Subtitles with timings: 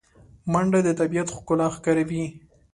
[0.51, 2.23] منډه د طبیعت ښکلا ښکاروي